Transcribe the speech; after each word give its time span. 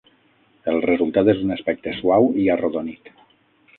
El 0.73 0.79
resultat 0.85 1.29
és 1.35 1.43
un 1.43 1.55
aspecte 1.57 1.95
suau 1.99 2.31
i 2.45 2.49
arrodonit. 2.55 3.13